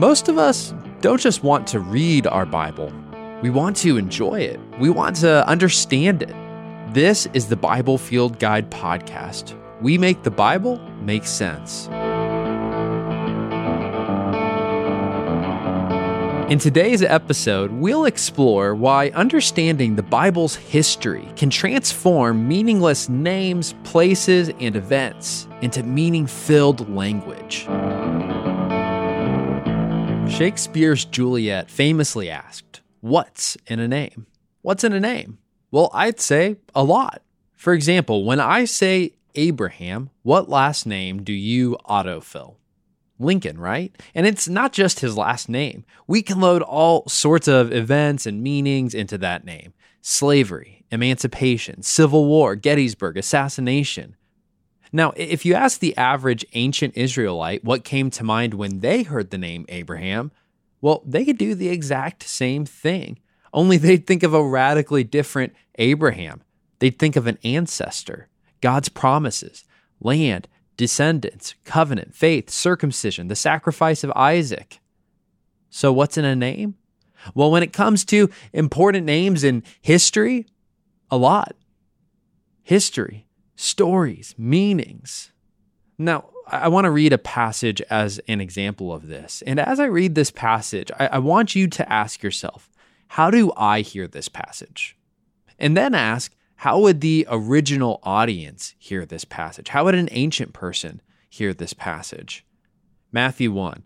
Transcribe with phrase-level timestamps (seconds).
[0.00, 0.72] Most of us
[1.02, 2.90] don't just want to read our Bible,
[3.42, 6.34] we want to enjoy it, we want to understand it.
[6.94, 9.54] This is the Bible Field Guide podcast.
[9.82, 11.88] We make the Bible make sense.
[16.50, 24.48] In today's episode, we'll explore why understanding the Bible's history can transform meaningless names, places,
[24.60, 27.66] and events into meaning filled language.
[30.30, 34.26] Shakespeare's Juliet famously asked, What's in a name?
[34.62, 35.38] What's in a name?
[35.70, 37.22] Well, I'd say a lot.
[37.54, 42.56] For example, when I say Abraham, what last name do you autofill?
[43.18, 43.94] Lincoln, right?
[44.14, 45.84] And it's not just his last name.
[46.06, 52.26] We can load all sorts of events and meanings into that name slavery, emancipation, civil
[52.26, 54.16] war, Gettysburg, assassination.
[54.92, 59.30] Now, if you ask the average ancient Israelite what came to mind when they heard
[59.30, 60.32] the name Abraham,
[60.80, 63.18] well, they could do the exact same thing,
[63.52, 66.42] only they'd think of a radically different Abraham.
[66.78, 68.28] They'd think of an ancestor,
[68.60, 69.64] God's promises,
[70.00, 74.80] land, descendants, covenant, faith, circumcision, the sacrifice of Isaac.
[75.68, 76.76] So, what's in a name?
[77.34, 80.46] Well, when it comes to important names in history,
[81.10, 81.54] a lot.
[82.62, 83.26] History,
[83.60, 85.32] stories, meanings.
[85.98, 89.42] Now, I want to read a passage as an example of this.
[89.46, 92.70] And as I read this passage, I, I want you to ask yourself,
[93.08, 94.96] how do I hear this passage?
[95.58, 99.68] And then ask, how would the original audience hear this passage?
[99.68, 102.44] How would an ancient person hear this passage?
[103.12, 103.82] Matthew 1.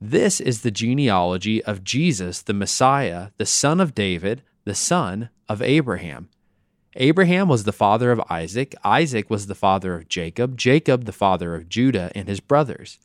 [0.00, 5.60] This is the genealogy of Jesus, the Messiah, the son of David, the son of
[5.62, 6.28] Abraham.
[6.96, 11.54] Abraham was the father of Isaac, Isaac was the father of Jacob, Jacob the father
[11.54, 12.98] of Judah and his brothers,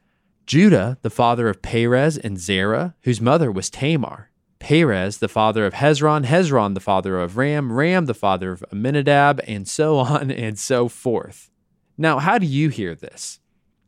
[0.45, 5.73] Judah the father of Perez and Zerah, whose mother was Tamar, Perez, the father of
[5.73, 10.57] Hezron, Hezron, the father of Ram, Ram, the father of Amminadab, and so on and
[10.57, 11.49] so forth.
[11.97, 13.39] Now, how do you hear this?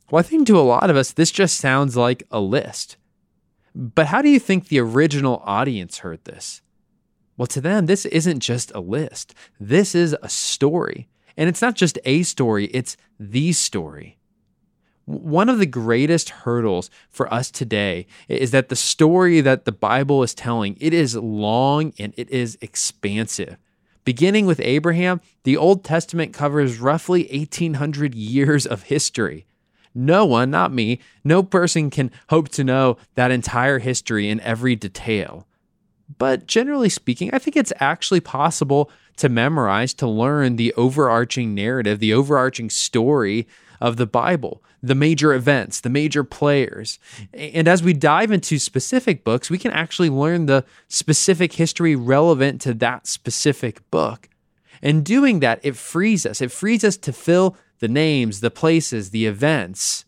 [0.10, 2.98] Well, I think to a lot of us, this just sounds like a list.
[3.76, 6.62] But how do you think the original audience heard this?
[7.40, 11.08] Well, to them, this isn't just a list, this is a story.
[11.38, 14.18] And it's not just a story, it's the story.
[15.06, 20.22] One of the greatest hurdles for us today is that the story that the Bible
[20.22, 23.56] is telling, it is long and it is expansive.
[24.04, 29.46] Beginning with Abraham, the Old Testament covers roughly 1800 years of history.
[29.96, 34.76] No one, not me, no person can hope to know that entire history in every
[34.76, 35.48] detail.
[36.18, 42.00] But generally speaking, I think it's actually possible to memorize, to learn the overarching narrative,
[42.00, 43.48] the overarching story
[43.80, 47.00] of the Bible, the major events, the major players.
[47.34, 52.62] And as we dive into specific books, we can actually learn the specific history relevant
[52.62, 54.30] to that specific book.
[54.82, 56.42] And doing that, it frees us.
[56.42, 60.06] It frees us to fill the names, the places, the events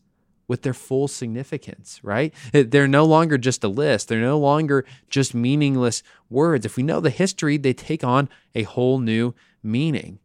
[0.51, 2.33] with their full significance, right?
[2.51, 4.09] They're no longer just a list.
[4.09, 6.65] They're no longer just meaningless words.
[6.65, 10.19] If we know the history, they take on a whole new meaning.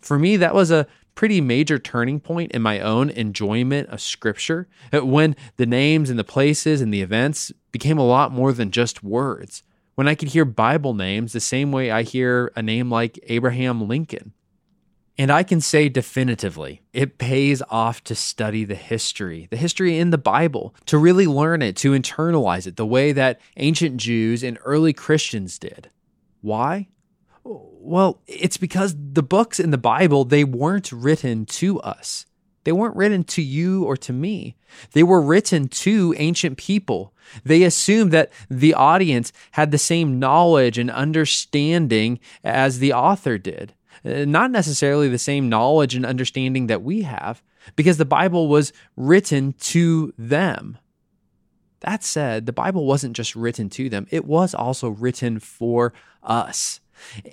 [0.00, 4.68] For me, that was a pretty major turning point in my own enjoyment of scripture
[4.90, 8.70] uh, when the names and the places and the events became a lot more than
[8.70, 9.62] just words.
[9.96, 13.86] When I could hear Bible names the same way I hear a name like Abraham
[13.86, 14.32] Lincoln.
[15.20, 20.08] And I can say definitively, it pays off to study the history, the history in
[20.08, 24.56] the Bible, to really learn it, to internalize it the way that ancient Jews and
[24.64, 25.90] early Christians did.
[26.40, 26.88] Why?
[27.44, 32.24] Well, it's because the books in the Bible, they weren't written to us.
[32.64, 34.56] They weren't written to you or to me.
[34.92, 37.12] They were written to ancient people.
[37.44, 43.74] They assumed that the audience had the same knowledge and understanding as the author did.
[44.04, 47.42] Uh, not necessarily the same knowledge and understanding that we have,
[47.76, 50.78] because the Bible was written to them.
[51.80, 55.92] That said, the Bible wasn't just written to them, it was also written for
[56.22, 56.80] us.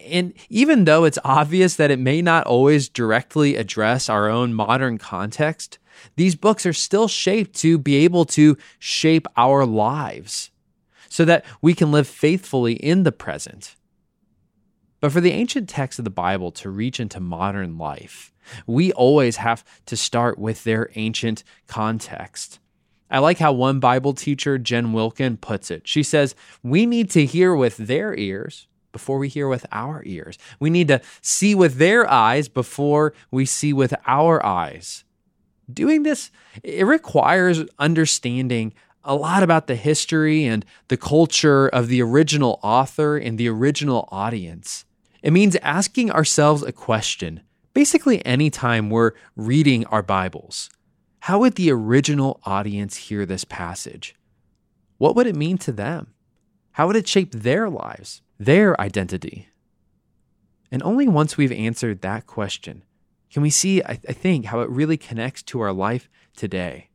[0.05, 4.97] And even though it's obvious that it may not always directly address our own modern
[4.97, 5.77] context,
[6.15, 10.51] these books are still shaped to be able to shape our lives
[11.09, 13.75] so that we can live faithfully in the present.
[14.99, 18.33] But for the ancient texts of the Bible to reach into modern life,
[18.65, 22.59] we always have to start with their ancient context.
[23.09, 25.87] I like how one Bible teacher, Jen Wilkin, puts it.
[25.87, 30.37] She says, We need to hear with their ears before we hear with our ears.
[30.59, 35.03] We need to see with their eyes before we see with our eyes.
[35.71, 36.31] Doing this,
[36.63, 38.73] it requires understanding
[39.07, 44.07] a lot about the history and the culture of the original author and the original
[44.11, 44.85] audience.
[45.23, 47.41] It means asking ourselves a question,
[47.73, 50.69] basically anytime we're reading our Bibles.
[51.21, 54.13] How would the original audience hear this passage?
[54.97, 56.13] What would it mean to them?
[56.73, 59.47] How would it shape their lives, their identity?
[60.69, 62.83] And only once we've answered that question
[63.31, 66.89] can we see, I think, how it really connects to our life today.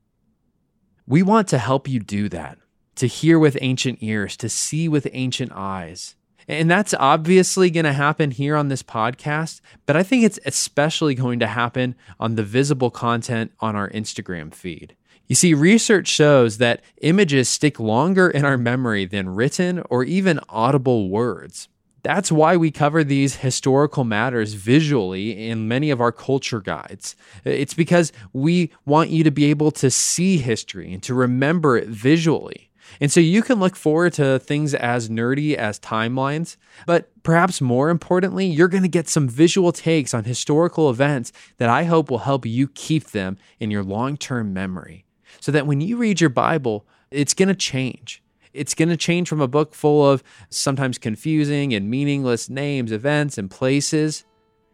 [1.06, 2.58] We want to help you do that,
[2.96, 6.14] to hear with ancient ears, to see with ancient eyes.
[6.49, 11.14] And that's obviously going to happen here on this podcast, but I think it's especially
[11.14, 14.96] going to happen on the visible content on our Instagram feed.
[15.28, 20.40] You see, research shows that images stick longer in our memory than written or even
[20.48, 21.69] audible words.
[22.02, 27.14] That's why we cover these historical matters visually in many of our culture guides.
[27.44, 31.88] It's because we want you to be able to see history and to remember it
[31.88, 32.70] visually.
[33.00, 36.56] And so you can look forward to things as nerdy as timelines,
[36.87, 41.70] but perhaps more importantly, you're going to get some visual takes on historical events that
[41.70, 45.05] I hope will help you keep them in your long term memory
[45.40, 48.22] so that when you read your Bible, it's going to change.
[48.52, 53.38] It's going to change from a book full of sometimes confusing and meaningless names, events,
[53.38, 54.25] and places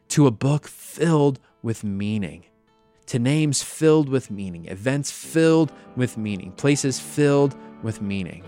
[0.09, 2.45] to a book filled with meaning,
[3.07, 8.43] to names filled with meaning, events filled with meaning, places filled with meaning.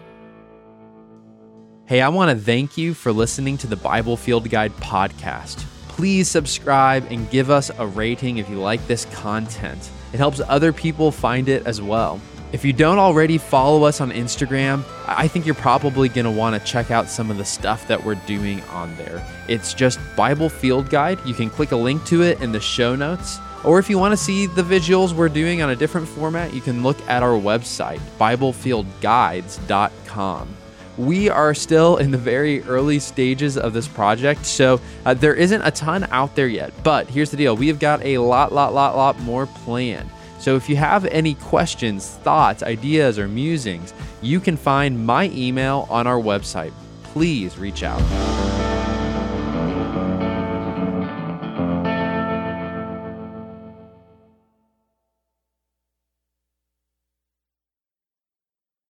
[1.86, 5.64] Hey, I want to thank you for listening to the Bible Field Guide podcast.
[5.88, 9.90] Please subscribe and give us a rating if you like this content.
[10.12, 12.20] It helps other people find it as well.
[12.52, 16.60] If you don't already follow us on Instagram, I think you're probably going to want
[16.60, 19.24] to check out some of the stuff that we're doing on there.
[19.46, 21.24] It's just Bible Field Guide.
[21.24, 23.38] You can click a link to it in the show notes.
[23.62, 26.60] Or if you want to see the visuals we're doing on a different format, you
[26.60, 30.56] can look at our website, BibleFieldGuides.com.
[30.98, 35.62] We are still in the very early stages of this project, so uh, there isn't
[35.62, 36.72] a ton out there yet.
[36.82, 40.10] But here's the deal we have got a lot, lot, lot, lot more planned.
[40.40, 43.92] So if you have any questions, thoughts, ideas, or musings,
[44.22, 46.72] you can find my email on our website.
[47.02, 48.00] Please reach out.